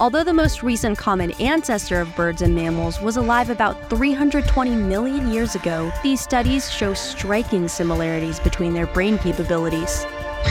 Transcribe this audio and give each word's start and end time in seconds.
Although 0.00 0.22
the 0.22 0.32
most 0.32 0.62
recent 0.62 0.96
common 0.96 1.32
ancestor 1.40 2.00
of 2.00 2.14
birds 2.14 2.42
and 2.42 2.54
mammals 2.54 3.00
was 3.00 3.16
alive 3.16 3.50
about 3.50 3.90
320 3.90 4.70
million 4.76 5.32
years 5.32 5.56
ago, 5.56 5.92
these 6.04 6.20
studies 6.20 6.70
show 6.70 6.94
striking 6.94 7.66
similarities 7.66 8.38
between 8.38 8.74
their 8.74 8.86
brain 8.86 9.18
capabilities. 9.18 10.06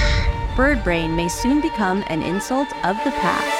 Bird 0.57 0.83
brain 0.83 1.15
may 1.15 1.29
soon 1.29 1.61
become 1.61 2.03
an 2.07 2.23
insult 2.23 2.67
of 2.83 2.97
the 3.05 3.11
past. 3.11 3.56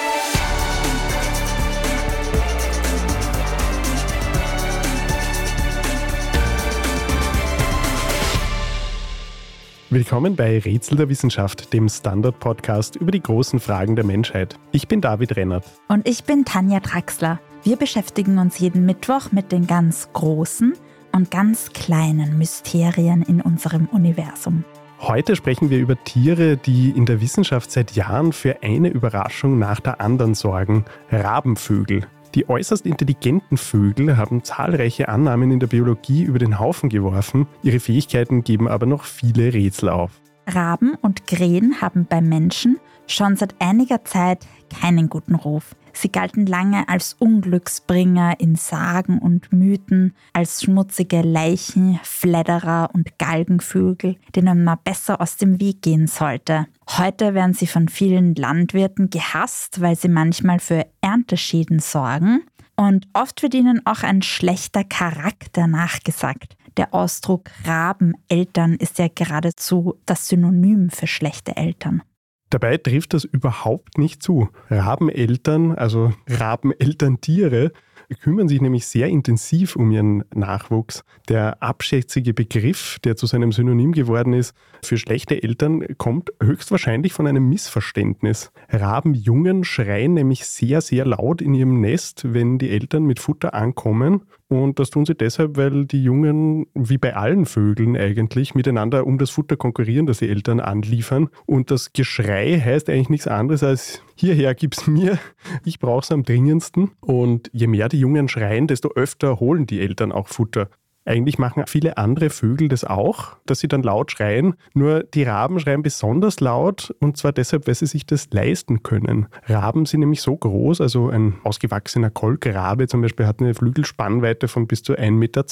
Willkommen 9.98 10.36
bei 10.36 10.60
Rätsel 10.60 10.96
der 10.96 11.10
Wissenschaft, 11.10 11.74
dem 11.74 11.90
Standard-Podcast 11.90 12.98
über 12.98 13.10
die 13.10 13.20
großen 13.20 13.60
Fragen 13.60 13.96
der 13.96 14.06
Menschheit. 14.06 14.56
Ich 14.72 14.88
bin 14.88 15.02
David 15.02 15.36
Rennert. 15.36 15.66
Und 15.88 16.08
ich 16.08 16.24
bin 16.24 16.46
Tanja 16.46 16.82
Traxler. 16.82 17.40
Wir 17.64 17.78
beschäftigen 17.78 18.38
uns 18.38 18.60
jeden 18.60 18.86
Mittwoch 18.86 19.32
mit 19.32 19.52
den 19.52 19.66
ganz 19.66 20.10
großen 20.14 20.76
und 21.14 21.32
ganz 21.32 21.74
kleinen 21.74 22.38
Mysterien 22.38 23.24
in 23.24 23.42
unserem 23.42 23.88
Universum. 23.88 24.64
Heute 25.00 25.36
sprechen 25.36 25.72
wir 25.72 25.80
über 25.80 25.96
Tiere, 26.04 26.58
die 26.58 26.92
in 26.92 27.08
der 27.08 27.20
Wissenschaft 27.20 27.72
seit 27.72 27.94
Jahren 27.94 28.34
für 28.34 28.62
eine 28.62 28.90
Überraschung 28.90 29.58
nach 29.58 29.80
der 29.80 30.00
anderen 30.00 30.36
sorgen. 30.36 30.86
Rabenvögel. 31.10 32.06
Die 32.38 32.48
äußerst 32.48 32.86
intelligenten 32.86 33.58
Vögel 33.58 34.16
haben 34.16 34.44
zahlreiche 34.44 35.10
Annahmen 35.10 35.50
in 35.50 35.60
der 35.60 35.66
Biologie 35.66 36.22
über 36.22 36.38
den 36.38 36.60
Haufen 36.60 36.88
geworfen, 36.88 37.48
ihre 37.64 37.80
Fähigkeiten 37.80 38.44
geben 38.44 38.68
aber 38.68 38.86
noch 38.86 39.06
viele 39.06 39.56
Rätsel 39.56 39.90
auf. 39.90 40.12
Raben 40.46 40.94
und 41.02 41.26
Krähen 41.26 41.82
haben 41.82 42.06
beim 42.06 42.30
Menschen 42.30 42.78
schon 43.08 43.38
seit 43.38 43.56
einiger 43.58 44.06
Zeit 44.06 44.46
keinen 44.70 45.10
guten 45.10 45.34
Ruf. 45.34 45.76
Sie 46.00 46.12
galten 46.12 46.46
lange 46.46 46.88
als 46.90 47.14
Unglücksbringer 47.14 48.40
in 48.40 48.56
Sagen 48.56 49.18
und 49.18 49.52
Mythen, 49.52 50.14
als 50.32 50.62
schmutzige 50.62 51.24
Leichen, 51.24 52.00
Fledderer 52.04 52.92
und 52.94 53.18
Galgenvögel, 53.18 54.16
denen 54.36 54.64
man 54.64 54.78
besser 54.84 55.20
aus 55.20 55.38
dem 55.38 55.60
Weg 55.60 55.82
gehen 55.82 56.06
sollte. 56.06 56.68
Heute 56.88 57.34
werden 57.34 57.56
sie 57.56 57.66
von 57.66 57.90
vielen 57.90 58.36
Landwirten 58.36 59.10
gehasst, 59.10 59.82
weil 59.82 59.96
sie 59.96 60.08
manchmal 60.08 60.60
für 60.60 60.86
Ernteschäden 61.02 61.80
sorgen. 61.80 62.44
Und 62.76 63.08
oft 63.14 63.42
wird 63.42 63.56
ihnen 63.56 63.84
auch 63.88 64.04
ein 64.04 64.22
schlechter 64.22 64.84
Charakter 64.84 65.66
nachgesagt. 65.66 66.56
Der 66.78 66.94
Ausdruck 66.94 67.50
Rabeneltern 67.66 68.76
ist 68.76 69.00
ja 69.00 69.08
geradezu 69.08 69.96
das 70.06 70.28
Synonym 70.28 70.92
für 70.92 71.08
schlechte 71.08 71.58
Eltern. 71.58 72.04
Dabei 72.50 72.78
trifft 72.78 73.14
das 73.14 73.26
überhaupt 73.26 73.98
nicht 73.98 74.24
zu. 74.24 74.50
Rabeneltern, 74.70 75.74
also 75.74 76.14
Rabenelterntiere, 76.28 77.72
kümmern 78.16 78.48
sich 78.48 78.62
nämlich 78.62 78.88
sehr 78.88 79.08
intensiv 79.08 79.76
um 79.76 79.92
ihren 79.92 80.24
Nachwuchs. 80.34 81.04
Der 81.28 81.62
abschätzige 81.62 82.34
Begriff, 82.34 83.00
der 83.04 83.18
zu 83.18 83.26
seinem 83.26 83.52
Synonym 83.52 83.92
geworden 83.92 84.34
ist, 84.34 84.56
für 84.82 84.98
schlechte 84.98 85.44
Eltern, 85.44 85.86
kommt 85.98 86.32
höchstwahrscheinlich 86.42 87.14
von 87.14 87.28
einem 87.28 87.50
Missverständnis. 87.50 88.52
Rabenjungen 88.70 89.64
schreien 89.64 90.14
nämlich 90.14 90.46
sehr, 90.46 90.82
sehr 90.82 91.06
laut 91.06 91.42
in 91.42 91.54
ihrem 91.54 91.82
Nest, 91.82 92.34
wenn 92.34 92.58
die 92.58 92.70
Eltern 92.70 93.04
mit 93.04 93.20
Futter 93.20 93.54
ankommen. 93.54 94.22
Und 94.50 94.80
das 94.80 94.90
tun 94.90 95.06
sie 95.06 95.16
deshalb, 95.16 95.58
weil 95.58 95.86
die 95.86 96.02
Jungen, 96.02 96.68
wie 96.74 96.98
bei 96.98 97.16
allen 97.16 97.46
Vögeln 97.46 97.98
eigentlich, 97.98 98.56
miteinander 98.56 99.06
um 99.06 99.18
das 99.18 99.30
Futter 99.30 99.58
konkurrieren, 99.58 100.06
das 100.06 100.20
die 100.20 100.30
Eltern 100.30 100.62
anliefern. 100.62 101.30
Und 101.46 101.70
das 101.70 101.92
Geschrei 101.92 102.60
heißt 102.64 102.90
eigentlich 102.90 103.10
nichts 103.10 103.28
anderes 103.28 103.62
als 103.62 104.02
hierher 104.16 104.56
gib's 104.56 104.88
mir, 104.88 105.20
ich 105.66 105.80
brauch's 105.80 106.12
am 106.12 106.24
dringendsten. 106.24 106.92
Und 107.02 107.50
je 107.52 107.68
mehr 107.68 107.90
die 107.90 108.00
Jungen 108.00 108.30
schreien, 108.30 108.68
desto 108.68 108.90
öfter 108.94 109.42
holen 109.42 109.66
die 109.66 109.82
Eltern 109.82 110.14
auch 110.14 110.30
Futter. 110.30 110.70
Eigentlich 111.08 111.38
machen 111.38 111.64
viele 111.68 111.98
andere 111.98 112.30
Vögel 112.30 112.68
das 112.68 112.84
auch, 112.84 113.38
dass 113.46 113.60
sie 113.60 113.70
dann 113.70 113.82
laut 113.82 114.12
schreien. 114.12 114.56
Nur 114.74 115.04
die 115.04 115.24
Raben 115.24 115.58
schreien 115.60 115.82
besonders 115.82 116.42
laut 116.42 116.94
und 117.00 117.16
zwar 117.16 117.32
deshalb, 117.32 117.66
weil 117.66 117.76
sie 117.76 117.86
sich 117.86 118.06
das 118.06 118.28
leisten 118.32 118.84
können. 118.84 119.28
Raben 119.46 119.86
sind 119.86 120.02
nämlich 120.02 120.22
so 120.22 120.36
groß, 120.36 120.82
also 120.82 121.08
ein 121.08 121.36
ausgewachsener 121.46 122.10
Kolkrabe 122.10 122.88
zum 122.88 123.02
Beispiel 123.02 123.26
hat 123.26 123.40
eine 123.40 123.54
Flügelspannweite 123.54 124.50
von 124.50 124.68
bis 124.68 124.84
zu 124.84 124.94
1,20 124.94 125.12
Meter 125.12 125.46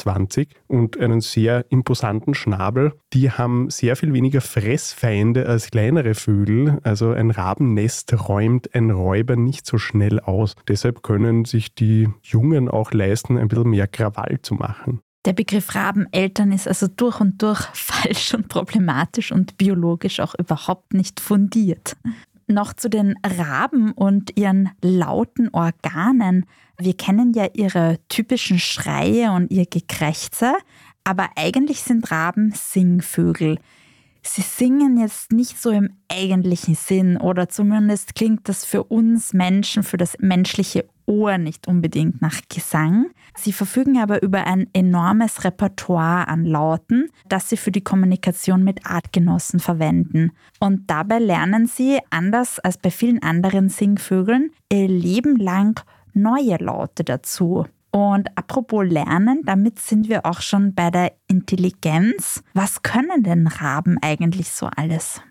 und 0.67 0.99
einen 0.99 1.21
sehr 1.21 1.65
imposanten 1.69 2.33
Schnabel. 2.33 2.91
Die 3.13 3.31
haben 3.31 3.69
sehr 3.69 3.95
viel 3.95 4.11
weniger 4.11 4.41
Fressfeinde 4.41 5.47
als 5.47 5.71
kleinere 5.71 6.15
Vögel. 6.15 6.79
Also 6.83 7.11
ein 7.11 7.31
Rabennest 7.31 8.27
räumt 8.27 8.75
ein 8.75 8.91
Räuber 8.91 9.37
nicht 9.37 9.65
so 9.65 9.77
schnell 9.77 10.19
aus. 10.19 10.55
Deshalb 10.67 11.01
können 11.01 11.45
sich 11.45 11.73
die 11.73 12.09
Jungen 12.21 12.67
auch 12.67 12.91
leisten, 12.91 13.37
ein 13.37 13.47
bisschen 13.47 13.69
mehr 13.69 13.87
Krawall 13.87 14.39
zu 14.41 14.55
machen. 14.55 14.99
Der 15.25 15.33
Begriff 15.33 15.73
Rabeneltern 15.73 16.51
ist 16.51 16.67
also 16.67 16.87
durch 16.87 17.19
und 17.19 17.41
durch 17.41 17.61
falsch 17.73 18.33
und 18.33 18.47
problematisch 18.47 19.31
und 19.31 19.57
biologisch 19.57 20.19
auch 20.19 20.35
überhaupt 20.37 20.93
nicht 20.93 21.19
fundiert. 21.19 21.97
Noch 22.47 22.73
zu 22.73 22.89
den 22.89 23.15
Raben 23.25 23.91
und 23.91 24.37
ihren 24.37 24.69
lauten 24.81 25.49
Organen. 25.51 26.45
Wir 26.77 26.95
kennen 26.95 27.33
ja 27.33 27.47
ihre 27.53 27.97
typischen 28.07 28.59
Schreie 28.59 29.31
und 29.31 29.49
ihr 29.49 29.65
Gekrächze, 29.65 30.53
aber 31.03 31.29
eigentlich 31.35 31.81
sind 31.81 32.11
Raben 32.11 32.51
Singvögel. 32.51 33.57
Sie 34.27 34.41
singen 34.41 34.97
jetzt 34.97 35.31
nicht 35.31 35.61
so 35.61 35.69
im 35.69 35.91
eigentlichen 36.11 36.73
Sinn 36.73 37.15
oder 37.17 37.47
zumindest 37.47 38.15
klingt 38.15 38.49
das 38.49 38.65
für 38.65 38.83
uns 38.83 39.33
Menschen, 39.33 39.83
für 39.83 39.97
das 39.97 40.17
menschliche 40.19 40.85
Ohr 41.05 41.37
nicht 41.37 41.67
unbedingt 41.67 42.23
nach 42.23 42.41
Gesang. 42.49 43.11
Sie 43.37 43.53
verfügen 43.53 43.99
aber 43.99 44.23
über 44.23 44.47
ein 44.47 44.67
enormes 44.73 45.43
Repertoire 45.43 46.27
an 46.27 46.43
Lauten, 46.43 47.09
das 47.29 47.49
sie 47.49 47.57
für 47.57 47.71
die 47.71 47.83
Kommunikation 47.83 48.63
mit 48.63 48.87
Artgenossen 48.87 49.59
verwenden. 49.59 50.31
Und 50.59 50.89
dabei 50.89 51.19
lernen 51.19 51.67
sie, 51.67 51.99
anders 52.09 52.59
als 52.59 52.79
bei 52.79 52.89
vielen 52.89 53.21
anderen 53.21 53.69
Singvögeln, 53.69 54.49
ihr 54.71 54.87
Leben 54.87 55.35
lang 55.35 55.79
neue 56.13 56.57
Laute 56.57 57.03
dazu. 57.03 57.67
Und 57.95 58.27
apropos 58.37 58.85
Lernen, 58.85 59.43
damit 59.45 59.79
sind 59.79 60.09
wir 60.09 60.25
auch 60.25 60.41
schon 60.41 60.75
bei 60.75 60.91
der 60.91 61.13
Intelligenz. 61.29 62.43
Was 62.53 62.81
können 62.81 63.23
denn 63.23 63.47
Raben 63.47 63.97
eigentlich 64.01 64.51
so 64.51 64.65
alles? 64.65 65.21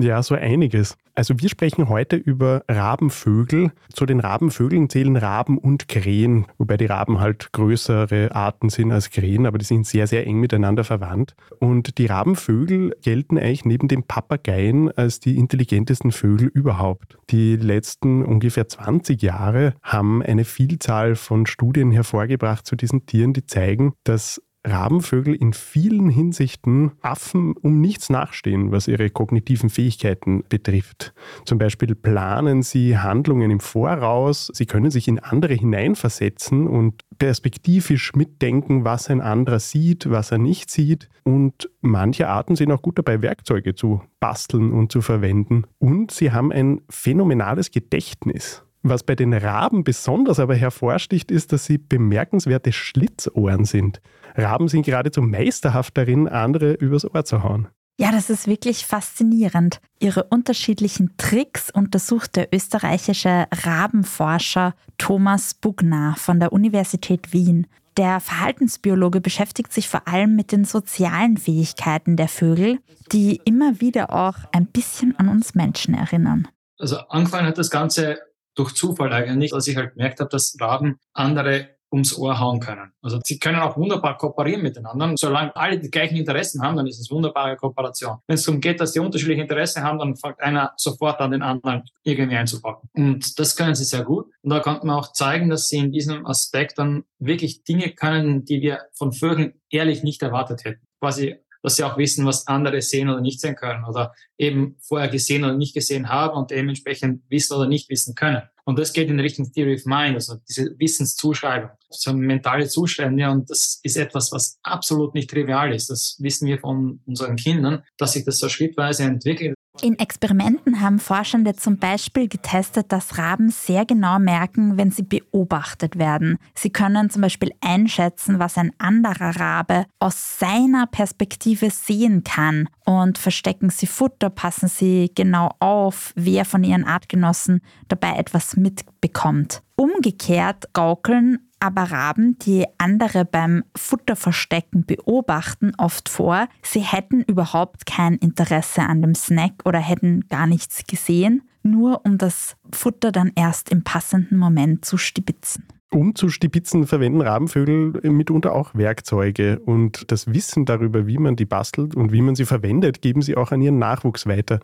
Ja, 0.00 0.22
so 0.22 0.34
einiges. 0.34 0.96
Also 1.14 1.38
wir 1.38 1.50
sprechen 1.50 1.90
heute 1.90 2.16
über 2.16 2.64
Rabenvögel. 2.66 3.72
Zu 3.92 4.06
den 4.06 4.20
Rabenvögeln 4.20 4.88
zählen 4.88 5.16
Raben 5.16 5.58
und 5.58 5.86
Krähen, 5.86 6.46
wobei 6.56 6.78
die 6.78 6.86
Raben 6.86 7.20
halt 7.20 7.52
größere 7.52 8.34
Arten 8.34 8.70
sind 8.70 8.90
als 8.90 9.10
Krähen, 9.10 9.44
aber 9.44 9.58
die 9.58 9.66
sind 9.66 9.86
sehr, 9.86 10.06
sehr 10.06 10.26
eng 10.26 10.40
miteinander 10.40 10.84
verwandt. 10.84 11.34
Und 11.58 11.98
die 11.98 12.06
Rabenvögel 12.06 12.96
gelten 13.02 13.36
eigentlich 13.36 13.66
neben 13.66 13.88
den 13.88 14.04
Papageien 14.04 14.90
als 14.90 15.20
die 15.20 15.36
intelligentesten 15.36 16.10
Vögel 16.10 16.48
überhaupt. 16.48 17.18
Die 17.28 17.56
letzten 17.56 18.24
ungefähr 18.24 18.66
20 18.68 19.20
Jahre 19.20 19.74
haben 19.82 20.22
eine 20.22 20.44
Vielzahl 20.46 21.16
von 21.16 21.44
Studien 21.44 21.90
hervorgebracht 21.90 22.66
zu 22.66 22.76
diesen 22.76 23.04
Tieren, 23.04 23.34
die 23.34 23.44
zeigen, 23.44 23.92
dass 24.04 24.40
Rabenvögel 24.64 25.34
in 25.34 25.52
vielen 25.52 26.08
Hinsichten 26.08 26.92
Affen 27.00 27.54
um 27.56 27.80
nichts 27.80 28.10
nachstehen, 28.10 28.70
was 28.70 28.88
ihre 28.88 29.10
kognitiven 29.10 29.70
Fähigkeiten 29.70 30.44
betrifft. 30.48 31.14
Zum 31.44 31.58
Beispiel 31.58 31.94
planen 31.94 32.62
sie 32.62 32.98
Handlungen 32.98 33.50
im 33.50 33.60
Voraus, 33.60 34.50
sie 34.54 34.66
können 34.66 34.90
sich 34.90 35.08
in 35.08 35.18
andere 35.18 35.54
hineinversetzen 35.54 36.66
und 36.66 37.02
perspektivisch 37.18 38.14
mitdenken, 38.14 38.84
was 38.84 39.10
ein 39.10 39.20
anderer 39.20 39.58
sieht, 39.58 40.10
was 40.10 40.30
er 40.30 40.38
nicht 40.38 40.70
sieht. 40.70 41.08
Und 41.24 41.68
manche 41.80 42.28
Arten 42.28 42.56
sind 42.56 42.70
auch 42.72 42.82
gut 42.82 42.98
dabei, 42.98 43.22
Werkzeuge 43.22 43.74
zu 43.74 44.02
basteln 44.20 44.72
und 44.72 44.92
zu 44.92 45.02
verwenden. 45.02 45.64
Und 45.78 46.10
sie 46.10 46.32
haben 46.32 46.52
ein 46.52 46.82
phänomenales 46.88 47.70
Gedächtnis. 47.70 48.64
Was 48.82 49.04
bei 49.04 49.14
den 49.14 49.32
Raben 49.32 49.84
besonders 49.84 50.40
aber 50.40 50.56
hervorsticht, 50.56 51.30
ist, 51.30 51.52
dass 51.52 51.64
sie 51.64 51.78
bemerkenswerte 51.78 52.72
Schlitzohren 52.72 53.64
sind. 53.64 54.00
Raben 54.34 54.68
sind 54.68 54.84
geradezu 54.84 55.22
meisterhaft 55.22 55.96
darin, 55.96 56.26
andere 56.26 56.72
übers 56.72 57.04
Ohr 57.04 57.24
zu 57.24 57.44
hauen. 57.44 57.68
Ja, 57.98 58.10
das 58.10 58.30
ist 58.30 58.48
wirklich 58.48 58.86
faszinierend. 58.86 59.80
Ihre 60.00 60.24
unterschiedlichen 60.24 61.14
Tricks 61.18 61.70
untersucht 61.70 62.34
der 62.34 62.48
österreichische 62.52 63.46
Rabenforscher 63.52 64.74
Thomas 64.98 65.54
Bugner 65.54 66.16
von 66.18 66.40
der 66.40 66.52
Universität 66.52 67.32
Wien. 67.32 67.68
Der 67.98 68.20
Verhaltensbiologe 68.20 69.20
beschäftigt 69.20 69.72
sich 69.72 69.88
vor 69.88 70.08
allem 70.08 70.34
mit 70.34 70.50
den 70.50 70.64
sozialen 70.64 71.36
Fähigkeiten 71.36 72.16
der 72.16 72.28
Vögel, 72.28 72.78
die 73.12 73.40
immer 73.44 73.80
wieder 73.80 74.12
auch 74.12 74.36
ein 74.52 74.66
bisschen 74.66 75.16
an 75.18 75.28
uns 75.28 75.54
Menschen 75.54 75.94
erinnern. 75.94 76.48
Also 76.78 76.96
angefangen 77.08 77.46
hat 77.46 77.58
das 77.58 77.70
Ganze 77.70 78.18
durch 78.54 78.74
Zufall 78.74 79.12
eigentlich, 79.12 79.52
als 79.54 79.66
ich 79.68 79.76
halt 79.76 79.94
gemerkt 79.94 80.20
habe, 80.20 80.30
dass 80.30 80.56
Raben 80.60 80.98
andere 81.12 81.68
ums 81.92 82.16
Ohr 82.16 82.40
hauen 82.40 82.58
können. 82.58 82.92
Also 83.02 83.20
sie 83.22 83.38
können 83.38 83.60
auch 83.60 83.76
wunderbar 83.76 84.16
kooperieren 84.16 84.62
miteinander. 84.62 85.12
Solange 85.16 85.54
alle 85.54 85.78
die 85.78 85.90
gleichen 85.90 86.16
Interessen 86.16 86.62
haben, 86.62 86.76
dann 86.76 86.86
ist 86.86 86.98
es 86.98 87.10
wunderbare 87.10 87.56
Kooperation. 87.56 88.18
Wenn 88.26 88.34
es 88.34 88.44
darum 88.44 88.60
geht, 88.60 88.80
dass 88.80 88.94
sie 88.94 89.00
unterschiedliche 89.00 89.42
Interessen 89.42 89.82
haben, 89.82 89.98
dann 89.98 90.16
fängt 90.16 90.40
einer 90.40 90.72
sofort 90.76 91.20
an, 91.20 91.32
den 91.32 91.42
anderen 91.42 91.82
irgendwie 92.02 92.36
einzupacken. 92.36 92.88
Und 92.94 93.38
das 93.38 93.56
können 93.56 93.74
sie 93.74 93.84
sehr 93.84 94.04
gut. 94.04 94.26
Und 94.42 94.50
da 94.50 94.60
konnte 94.60 94.86
man 94.86 94.96
auch 94.96 95.12
zeigen, 95.12 95.50
dass 95.50 95.68
sie 95.68 95.78
in 95.78 95.92
diesem 95.92 96.26
Aspekt 96.26 96.78
dann 96.78 97.04
wirklich 97.18 97.64
Dinge 97.64 97.90
können, 97.90 98.44
die 98.44 98.62
wir 98.62 98.80
von 98.94 99.12
Vögeln 99.12 99.60
ehrlich 99.70 100.02
nicht 100.02 100.22
erwartet 100.22 100.64
hätten. 100.64 100.86
Quasi 100.98 101.36
dass 101.62 101.76
sie 101.76 101.84
auch 101.84 101.96
wissen, 101.96 102.26
was 102.26 102.46
andere 102.46 102.82
sehen 102.82 103.08
oder 103.08 103.20
nicht 103.20 103.40
sehen 103.40 103.56
können 103.56 103.84
oder 103.84 104.14
eben 104.36 104.76
vorher 104.80 105.08
gesehen 105.08 105.44
oder 105.44 105.54
nicht 105.56 105.74
gesehen 105.74 106.08
haben 106.08 106.36
und 106.36 106.50
dementsprechend 106.50 107.22
wissen 107.28 107.54
oder 107.56 107.66
nicht 107.66 107.88
wissen 107.88 108.14
können. 108.14 108.42
Und 108.64 108.78
das 108.78 108.92
geht 108.92 109.08
in 109.08 109.20
Richtung 109.20 109.50
Theory 109.52 109.74
of 109.74 109.84
Mind, 109.86 110.14
also 110.14 110.36
diese 110.48 110.78
Wissenszuschreibung, 110.78 111.70
so 111.94 112.12
mentale 112.12 112.68
Zustände. 112.68 113.28
Und 113.30 113.50
das 113.50 113.80
ist 113.82 113.96
etwas, 113.96 114.32
was 114.32 114.58
absolut 114.62 115.14
nicht 115.14 115.30
trivial 115.30 115.74
ist. 115.74 115.90
Das 115.90 116.16
wissen 116.20 116.48
wir 116.48 116.58
von 116.58 117.00
unseren 117.06 117.36
Kindern, 117.36 117.82
dass 117.98 118.12
sich 118.12 118.24
das 118.24 118.38
so 118.38 118.48
schrittweise 118.48 119.04
entwickelt. 119.04 119.54
In 119.80 119.98
Experimenten 119.98 120.80
haben 120.80 120.98
Forschende 120.98 121.54
zum 121.56 121.78
Beispiel 121.78 122.28
getestet, 122.28 122.92
dass 122.92 123.16
Raben 123.16 123.50
sehr 123.50 123.86
genau 123.86 124.18
merken, 124.18 124.76
wenn 124.76 124.90
sie 124.90 125.02
beobachtet 125.02 125.98
werden. 125.98 126.38
Sie 126.54 126.70
können 126.70 127.08
zum 127.08 127.22
Beispiel 127.22 127.52
einschätzen, 127.62 128.38
was 128.38 128.58
ein 128.58 128.72
anderer 128.78 129.40
Rabe 129.40 129.86
aus 129.98 130.38
seiner 130.38 130.86
Perspektive 130.86 131.70
sehen 131.70 132.22
kann 132.22 132.68
und 132.84 133.16
verstecken 133.16 133.70
sie 133.70 133.86
Futter, 133.86 134.28
passen 134.28 134.68
sie 134.68 135.10
genau 135.14 135.50
auf, 135.58 136.12
wer 136.16 136.44
von 136.44 136.64
ihren 136.64 136.84
Artgenossen 136.84 137.62
dabei 137.88 138.16
etwas 138.16 138.56
mitbekommt. 138.56 139.62
Umgekehrt 139.76 140.72
gaukeln 140.72 141.38
aber 141.62 141.82
Raben, 141.92 142.36
die 142.40 142.64
andere 142.78 143.24
beim 143.24 143.62
Futterverstecken 143.76 144.84
beobachten, 144.84 145.72
oft 145.78 146.08
vor, 146.08 146.48
sie 146.62 146.80
hätten 146.80 147.22
überhaupt 147.22 147.86
kein 147.86 148.16
Interesse 148.16 148.82
an 148.82 149.00
dem 149.00 149.14
Snack 149.14 149.52
oder 149.64 149.78
hätten 149.78 150.26
gar 150.28 150.48
nichts 150.48 150.84
gesehen, 150.88 151.42
nur 151.62 152.04
um 152.04 152.18
das 152.18 152.56
Futter 152.74 153.12
dann 153.12 153.30
erst 153.36 153.70
im 153.70 153.84
passenden 153.84 154.38
Moment 154.38 154.84
zu 154.84 154.98
stibitzen. 154.98 155.64
Um 155.92 156.16
zu 156.16 156.30
stibitzen, 156.30 156.86
verwenden 156.86 157.20
Rabenvögel 157.20 158.00
mitunter 158.10 158.54
auch 158.54 158.74
Werkzeuge 158.74 159.60
und 159.60 160.10
das 160.10 160.32
Wissen 160.34 160.64
darüber, 160.64 161.06
wie 161.06 161.18
man 161.18 161.36
die 161.36 161.44
bastelt 161.44 161.94
und 161.94 162.12
wie 162.12 162.22
man 162.22 162.34
sie 162.34 162.46
verwendet, 162.46 163.02
geben 163.02 163.22
sie 163.22 163.36
auch 163.36 163.52
an 163.52 163.60
ihren 163.60 163.78
Nachwuchs 163.78 164.26
weiter. 164.26 164.58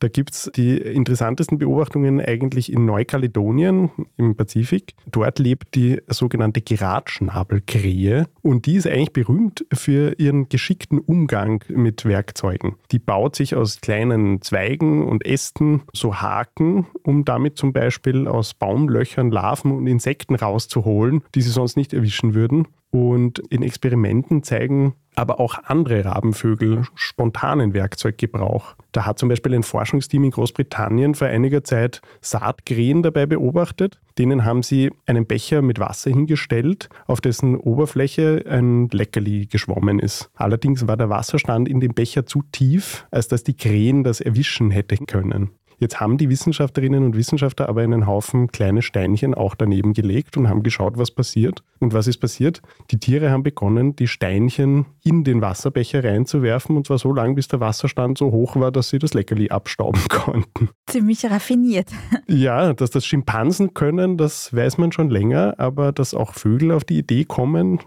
Da 0.00 0.08
gibt 0.08 0.32
es 0.32 0.50
die 0.56 0.78
interessantesten 0.78 1.58
Beobachtungen 1.58 2.22
eigentlich 2.22 2.72
in 2.72 2.86
Neukaledonien 2.86 3.90
im 4.16 4.34
Pazifik. 4.34 4.94
Dort 5.06 5.38
lebt 5.38 5.74
die 5.74 6.00
sogenannte 6.08 6.62
Geradschnabelkrähe 6.62 8.26
und 8.40 8.64
die 8.64 8.76
ist 8.76 8.86
eigentlich 8.86 9.12
berühmt 9.12 9.66
für 9.72 10.14
ihren 10.18 10.48
geschickten 10.48 11.00
Umgang 11.00 11.62
mit 11.68 12.06
Werkzeugen. 12.06 12.76
Die 12.92 12.98
baut 12.98 13.36
sich 13.36 13.54
aus 13.54 13.82
kleinen 13.82 14.40
Zweigen 14.40 15.06
und 15.06 15.26
Ästen 15.26 15.82
so 15.92 16.16
Haken, 16.16 16.86
um 17.02 17.26
damit 17.26 17.58
zum 17.58 17.74
Beispiel 17.74 18.26
aus 18.26 18.54
Baumlöchern 18.54 19.30
Larven 19.30 19.70
und 19.70 19.86
Insekten 19.86 20.34
rauszuholen, 20.34 21.22
die 21.34 21.42
sie 21.42 21.50
sonst 21.50 21.76
nicht 21.76 21.92
erwischen 21.92 22.32
würden. 22.32 22.66
Und 22.90 23.38
in 23.50 23.62
Experimenten 23.62 24.42
zeigen 24.42 24.94
aber 25.14 25.38
auch 25.38 25.54
andere 25.64 26.04
Rabenvögel 26.04 26.84
spontanen 26.94 27.74
Werkzeuggebrauch. 27.74 28.74
Da 28.92 29.06
hat 29.06 29.18
zum 29.18 29.28
Beispiel 29.28 29.54
ein 29.54 29.62
Forschungsteam 29.62 30.24
in 30.24 30.30
Großbritannien 30.30 31.14
vor 31.14 31.28
einiger 31.28 31.62
Zeit 31.62 32.00
Saatkrähen 32.20 33.02
dabei 33.02 33.26
beobachtet. 33.26 34.00
Denen 34.18 34.44
haben 34.44 34.62
sie 34.62 34.90
einen 35.06 35.26
Becher 35.26 35.62
mit 35.62 35.78
Wasser 35.78 36.10
hingestellt, 36.10 36.88
auf 37.06 37.20
dessen 37.20 37.56
Oberfläche 37.56 38.44
ein 38.48 38.88
Leckerli 38.88 39.46
geschwommen 39.46 39.98
ist. 39.98 40.30
Allerdings 40.34 40.86
war 40.86 40.96
der 40.96 41.10
Wasserstand 41.10 41.68
in 41.68 41.80
dem 41.80 41.94
Becher 41.94 42.26
zu 42.26 42.42
tief, 42.50 43.06
als 43.10 43.28
dass 43.28 43.44
die 43.44 43.56
Krähen 43.56 44.04
das 44.04 44.20
erwischen 44.20 44.70
hätten 44.70 45.06
können. 45.06 45.50
Jetzt 45.80 45.98
haben 45.98 46.18
die 46.18 46.28
Wissenschaftlerinnen 46.28 47.04
und 47.04 47.16
Wissenschaftler 47.16 47.70
aber 47.70 47.80
einen 47.80 48.06
Haufen 48.06 48.48
kleine 48.48 48.82
Steinchen 48.82 49.34
auch 49.34 49.54
daneben 49.54 49.94
gelegt 49.94 50.36
und 50.36 50.46
haben 50.46 50.62
geschaut, 50.62 50.98
was 50.98 51.10
passiert. 51.10 51.62
Und 51.78 51.94
was 51.94 52.06
ist 52.06 52.18
passiert? 52.18 52.60
Die 52.90 53.00
Tiere 53.00 53.30
haben 53.30 53.42
begonnen, 53.42 53.96
die 53.96 54.06
Steinchen 54.06 54.84
in 55.02 55.24
den 55.24 55.40
Wasserbecher 55.40 56.04
reinzuwerfen 56.04 56.76
und 56.76 56.86
zwar 56.86 56.98
so 56.98 57.14
lange, 57.14 57.34
bis 57.34 57.48
der 57.48 57.60
Wasserstand 57.60 58.18
so 58.18 58.30
hoch 58.30 58.56
war, 58.56 58.70
dass 58.70 58.90
sie 58.90 58.98
das 58.98 59.14
Leckerli 59.14 59.48
abstauben 59.48 60.02
konnten. 60.10 60.68
Ziemlich 60.86 61.24
raffiniert. 61.24 61.88
Ja, 62.28 62.74
dass 62.74 62.90
das 62.90 63.06
Schimpansen 63.06 63.72
können, 63.72 64.18
das 64.18 64.54
weiß 64.54 64.76
man 64.76 64.92
schon 64.92 65.08
länger, 65.08 65.54
aber 65.56 65.92
dass 65.92 66.12
auch 66.12 66.34
Vögel 66.34 66.72
auf 66.72 66.84
die 66.84 66.98
Idee 66.98 67.24
kommen, 67.24 67.80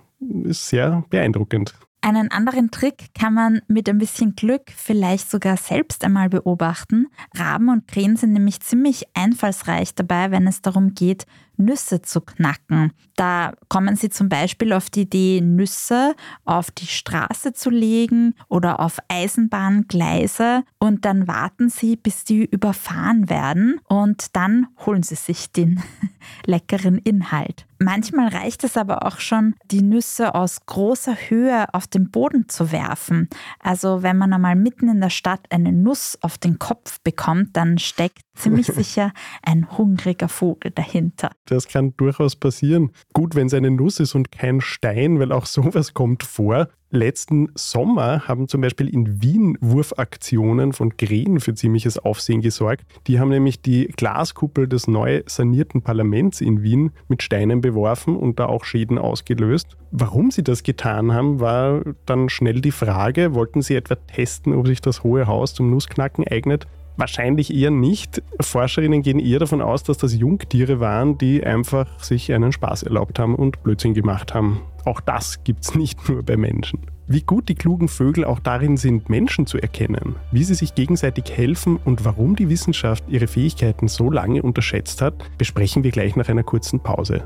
ist 0.46 0.68
sehr 0.68 1.04
beeindruckend. 1.12 1.76
Einen 2.06 2.32
anderen 2.32 2.70
Trick 2.70 3.16
kann 3.18 3.34
man 3.34 3.62
mit 3.70 3.88
ein 3.88 3.98
bisschen 3.98 4.36
Glück 4.36 4.64
vielleicht 4.76 5.32
sogar 5.32 5.56
selbst 5.56 6.04
einmal 6.04 6.28
beobachten. 6.28 7.08
Raben 7.34 7.70
und 7.70 7.88
Krähen 7.88 8.18
sind 8.18 8.34
nämlich 8.34 8.60
ziemlich 8.60 9.06
einfallsreich 9.14 9.96
dabei, 9.96 10.30
wenn 10.30 10.46
es 10.46 10.62
darum 10.62 10.96
geht, 10.96 11.26
Nüsse 11.56 12.02
zu 12.02 12.20
knacken. 12.20 12.92
Da 13.16 13.54
kommen 13.70 13.96
sie 13.96 14.10
zum 14.10 14.28
Beispiel 14.28 14.74
auf 14.74 14.90
die 14.90 15.04
Idee, 15.04 15.40
Nüsse 15.40 16.14
auf 16.44 16.72
die 16.72 16.88
Straße 16.88 17.54
zu 17.54 17.70
legen 17.70 18.36
oder 18.50 18.82
auf 18.82 18.98
Eisenbahngleise 19.08 20.64
und 20.80 21.06
dann 21.06 21.26
warten 21.30 21.70
sie, 21.70 21.96
bis 21.96 22.26
die 22.26 22.44
überfahren 22.44 23.30
werden 23.30 23.80
und 23.88 24.36
dann 24.36 24.68
holen 24.86 25.04
sie 25.04 25.16
sich 25.16 25.54
den 25.54 25.82
leckeren 26.46 26.98
Inhalt. 26.98 27.66
Manchmal 27.84 28.30
reicht 28.30 28.64
es 28.64 28.78
aber 28.78 29.06
auch 29.06 29.20
schon, 29.20 29.56
die 29.72 29.82
Nüsse 29.82 30.36
aus 30.36 30.66
großer 30.66 31.16
Höhe 31.16 31.74
auf 31.74 31.88
den 31.88 32.10
Boden 32.10 32.48
zu 32.48 32.72
werfen. 32.72 33.30
Also 33.60 34.04
wenn 34.04 34.18
man 34.18 34.34
einmal 34.34 34.56
mitten 34.56 34.90
in 34.90 35.02
der 35.02 35.10
Stadt 35.10 35.42
eine 35.50 35.72
Nuss 35.72 36.18
auf 36.22 36.38
den 36.38 36.60
Kopf 36.60 37.00
bekommt, 37.04 37.58
dann 37.58 37.78
steckt 37.78 38.22
ziemlich 38.36 38.68
sicher 38.74 39.12
ein 39.44 39.78
hungriger 39.78 40.30
Vogel 40.30 40.72
dahinter. 40.72 41.32
Das 41.46 41.68
kann 41.68 41.94
durchaus 41.98 42.36
passieren. 42.36 42.92
Gut, 43.14 43.36
wenn 43.36 43.48
es 43.48 43.54
eine 43.54 43.72
Nuss 43.72 44.00
ist 44.00 44.16
und 44.16 44.32
kein 44.32 44.62
Stein, 44.62 45.20
weil 45.20 45.32
auch 45.32 45.46
sowas 45.46 45.94
kommt 45.94 46.24
vor. 46.24 46.70
Letzten 46.96 47.48
Sommer 47.56 48.28
haben 48.28 48.48
zum 48.48 48.62
Beispiel 48.62 48.88
in 48.88 49.20
Wien 49.24 49.58
Wurfaktionen 49.62 50.74
von 50.74 50.96
Krähen 50.96 51.40
für 51.40 51.56
ziemliches 51.56 51.98
Aufsehen 51.98 52.42
gesorgt. 52.42 52.86
Die 53.08 53.20
haben 53.20 53.30
nämlich 53.30 53.64
die 53.64 53.88
Glaskuppel 53.88 54.68
des 54.68 54.88
neu 54.88 55.24
sanierten 55.26 55.82
Parlaments 55.82 56.40
in 56.40 56.62
Wien 56.62 56.92
mit 57.08 57.24
Steinen 57.24 57.62
beworfen 57.62 58.16
und 58.16 58.40
da 58.40 58.46
auch 58.46 58.64
Schäden 58.64 59.00
ausgelöst. 59.00 59.76
Warum 59.90 60.30
sie 60.30 60.44
das 60.44 60.62
getan 60.62 61.14
haben, 61.14 61.40
war 61.40 61.82
dann 62.06 62.30
schnell 62.30 62.62
die 62.62 62.70
Frage, 62.70 63.34
wollten 63.34 63.64
sie 63.64 63.74
etwa 63.74 63.96
testen, 63.96 64.54
ob 64.54 64.68
sich 64.68 64.80
das 64.80 65.04
Hohe 65.04 65.26
Haus 65.26 65.56
zum 65.56 65.72
Nussknacken 65.72 66.28
eignet? 66.28 66.68
Wahrscheinlich 66.96 67.54
eher 67.54 67.72
nicht. 67.72 68.22
Forscherinnen 68.40 69.02
gehen 69.02 69.20
eher 69.20 69.40
davon 69.40 69.62
aus, 69.62 69.84
dass 69.84 69.98
das 69.98 70.14
Jungtiere 70.14 70.80
waren, 70.80 71.18
die 71.18 71.44
einfach 71.44 71.88
sich 72.00 72.32
einen 72.32 72.52
Spaß 72.52 72.84
erlaubt 72.84 73.18
haben 73.18 73.36
und 73.36 73.64
Blödsinn 73.64 73.94
gemacht 73.94 74.34
haben. 74.34 74.62
Auch 74.86 75.00
das 75.00 75.44
gibt 75.44 75.64
es 75.64 75.76
nicht 75.76 76.08
nur 76.08 76.24
bei 76.24 76.38
Menschen. 76.38 76.80
Wie 77.08 77.22
gut 77.22 77.50
die 77.50 77.56
klugen 77.56 77.90
Vögel 77.90 78.24
auch 78.24 78.40
darin 78.40 78.78
sind, 78.78 79.10
Menschen 79.10 79.46
zu 79.46 79.58
erkennen, 79.58 80.16
wie 80.32 80.44
sie 80.44 80.54
sich 80.54 80.74
gegenseitig 80.74 81.26
helfen 81.36 81.78
und 81.84 82.06
warum 82.06 82.36
die 82.36 82.50
Wissenschaft 82.50 83.04
ihre 83.10 83.28
Fähigkeiten 83.28 83.88
so 83.88 84.10
lange 84.10 84.42
unterschätzt 84.42 85.02
hat, 85.02 85.16
besprechen 85.38 85.84
wir 85.84 85.92
gleich 85.92 86.16
nach 86.16 86.30
einer 86.30 86.44
kurzen 86.44 86.80
Pause. 86.80 87.24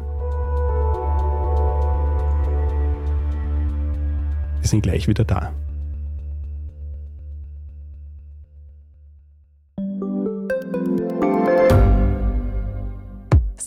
Wir 4.61 4.67
sind 4.67 4.81
gleich 4.81 5.07
wieder 5.07 5.25
da. 5.25 5.53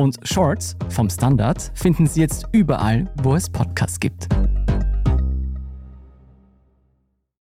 Und 0.00 0.18
Shorts 0.26 0.76
vom 0.88 1.10
Standard 1.10 1.72
finden 1.74 2.06
Sie 2.06 2.22
jetzt 2.22 2.48
überall, 2.52 3.12
wo 3.22 3.34
es 3.34 3.50
Podcasts 3.50 4.00
gibt. 4.00 4.28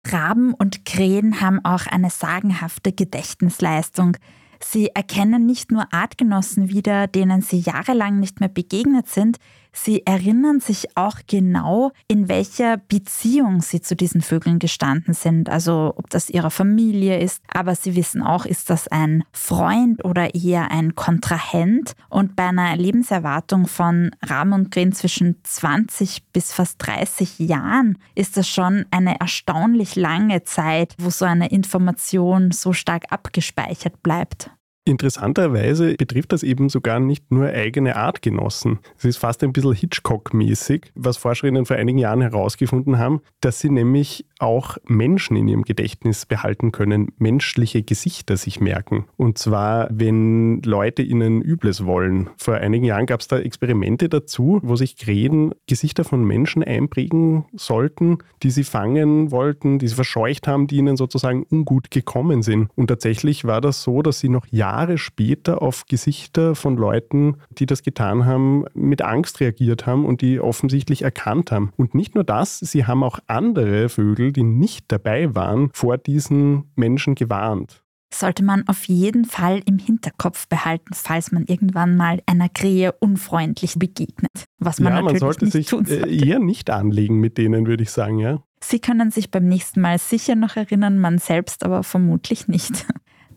Raben 0.05 0.55
und 0.55 0.85
Krähen 0.85 1.41
haben 1.41 1.65
auch 1.65 1.87
eine 1.87 2.11
sagenhafte 2.11 2.91
Gedächtnisleistung. 2.91 4.17
Sie 4.61 4.89
erkennen 4.89 5.47
nicht 5.47 5.71
nur 5.71 5.95
Artgenossen 5.95 6.71
wieder, 6.71 7.07
denen 7.07 7.41
sie 7.41 7.61
jahrelang 7.61 8.19
nicht 8.19 8.41
mehr 8.41 8.49
begegnet 8.49 9.07
sind, 9.07 9.39
Sie 9.73 10.07
erinnern 10.07 10.61
sich 10.61 10.97
auch 10.97 11.19
genau, 11.27 11.93
in 12.09 12.29
welcher 12.29 12.77
Beziehung 12.77 13.63
sie 13.63 13.81
zu 13.81 13.95
diesen 13.95 14.21
Vögeln 14.21 14.59
gestanden 14.59 15.15
sind, 15.15 15.49
also 15.49 15.95
ob 15.97 16.11
das 16.11 16.31
ihre 16.31 16.51
Familie 16.51 17.19
ist, 17.21 17.43
aber 17.53 17.75
sie 17.75 17.95
wissen 17.97 18.23
auch, 18.23 18.45
ist 18.45 18.71
das 18.71 18.89
ein 18.89 19.25
Freund 19.33 20.05
oder 20.05 20.35
eher 20.35 20.71
ein 20.71 20.95
Kontrahent. 20.95 21.93
Und 22.09 22.37
bei 22.37 22.49
einer 22.49 22.77
Lebenserwartung 22.77 23.67
von 23.67 24.11
Rahmen 24.25 24.53
und 24.53 24.71
Grin 24.71 24.93
zwischen 24.93 25.37
20 25.45 26.25
bis 26.33 26.53
fast 26.53 26.77
30 26.87 27.39
Jahren 27.39 27.99
ist 28.15 28.37
das 28.37 28.49
schon 28.49 28.85
eine 28.91 29.21
erstaunlich 29.21 29.97
lange 29.97 30.43
Zeit, 30.45 30.95
wo 30.99 31.11
so 31.11 31.25
eine 31.25 31.51
Information 31.51 32.51
so 32.51 32.73
stark 32.73 33.05
abgespeichert 33.11 34.03
bleibt. 34.03 34.51
Interessanterweise 34.91 35.95
betrifft 35.95 36.33
das 36.33 36.43
eben 36.43 36.69
sogar 36.69 36.99
nicht 36.99 37.31
nur 37.31 37.47
eigene 37.47 37.95
Artgenossen. 37.95 38.81
Es 38.99 39.05
ist 39.05 39.19
fast 39.19 39.45
ein 39.45 39.53
bisschen 39.53 39.73
Hitchcock-mäßig, 39.73 40.91
was 40.97 41.17
Forscherinnen 41.17 41.65
vor 41.65 41.77
einigen 41.77 41.99
Jahren 41.99 42.21
herausgefunden 42.21 42.99
haben, 42.99 43.21
dass 43.41 43.61
sie 43.61 43.71
nämlich 43.71 44.27
auch 44.41 44.79
Menschen 44.87 45.37
in 45.37 45.47
ihrem 45.47 45.63
Gedächtnis 45.63 46.27
behalten 46.27 46.73
können, 46.73 47.13
menschliche 47.19 47.85
Gesichter 47.85 48.37
sich 48.37 48.61
merken. 48.61 49.05
Und 49.17 49.39
zwar, 49.39 49.87
wenn 49.93 50.61
Leute 50.63 51.03
ihnen 51.03 51.41
Übles 51.41 51.85
wollen. 51.87 52.31
Vor 52.37 52.55
einigen 52.55 52.85
Jahren 52.85 53.07
gab 53.07 53.21
es 53.21 53.29
da 53.29 53.39
Experimente 53.39 54.09
dazu, 54.09 54.59
wo 54.65 54.75
sich 54.75 54.97
Krähen 54.97 55.55
Gesichter 55.69 56.03
von 56.03 56.25
Menschen 56.25 56.65
einprägen 56.65 57.45
sollten, 57.55 58.19
die 58.43 58.51
sie 58.51 58.65
fangen 58.65 59.31
wollten, 59.31 59.79
die 59.79 59.87
sie 59.87 59.95
verscheucht 59.95 60.49
haben, 60.49 60.67
die 60.67 60.79
ihnen 60.79 60.97
sozusagen 60.97 61.47
ungut 61.49 61.93
gekommen 61.93 62.43
sind. 62.43 62.71
Und 62.75 62.89
tatsächlich 62.89 63.45
war 63.45 63.61
das 63.61 63.83
so, 63.83 64.03
dass 64.03 64.19
sie 64.19 64.29
noch 64.29 64.47
Jahre 64.51 64.80
Jahre 64.81 64.97
später 64.97 65.61
auf 65.61 65.85
Gesichter 65.87 66.55
von 66.55 66.77
Leuten, 66.77 67.37
die 67.51 67.67
das 67.67 67.83
getan 67.83 68.25
haben, 68.25 68.65
mit 68.73 69.03
Angst 69.03 69.39
reagiert 69.41 69.85
haben 69.85 70.07
und 70.07 70.23
die 70.23 70.41
offensichtlich 70.41 71.03
erkannt 71.03 71.53
haben. 71.53 71.71
Und 71.77 71.95
nicht 71.95 72.15
nur 72.15 72.25
das, 72.25 72.61
sie 72.61 72.87
haben 72.87 73.05
auch 73.05 73.19
andere 73.27 73.91
Vögel, 73.91 74.33
die 74.33 74.43
nicht 74.43 74.87
dabei 74.89 75.35
waren, 75.35 75.69
vor 75.75 75.99
diesen 75.99 76.73
Menschen 76.77 77.15
gewarnt 77.15 77.83
sollte 78.13 78.43
man 78.43 78.67
auf 78.67 78.87
jeden 78.87 79.25
Fall 79.25 79.63
im 79.67 79.79
Hinterkopf 79.79 80.49
behalten, 80.49 80.95
falls 80.95 81.31
man 81.31 81.45
irgendwann 81.45 81.97
mal 81.97 82.21
einer 82.27 82.49
Krähe 82.49 82.91
unfreundlich 82.99 83.77
begegnet. 83.79 84.33
Was 84.59 84.81
man 84.81 84.95
ja, 84.95 85.03
natürlich 85.03 85.21
man 85.23 85.29
sollte 85.29 85.45
nicht 85.45 85.53
sich 85.53 85.67
tun 85.69 85.85
äh, 85.85 86.01
sollte. 86.01 86.09
eher 86.09 86.41
nicht 86.41 86.71
anlegen 86.71 87.21
mit 87.21 87.39
denen, 87.39 87.69
würde 87.69 87.85
ich 87.85 87.93
sagen, 87.93 88.19
ja. 88.19 88.43
Sie 88.61 88.81
können 88.81 89.13
sich 89.13 89.31
beim 89.31 89.47
nächsten 89.47 89.81
Mal 89.81 90.01
sicher 90.01 90.35
noch 90.35 90.57
erinnern, 90.57 90.99
man 90.99 91.19
selbst 91.19 91.65
aber 91.65 91.85
vermutlich 91.85 92.49
nicht. 92.49 92.85